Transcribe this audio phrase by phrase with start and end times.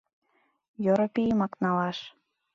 [0.85, 1.97] Йоропийымак налаш.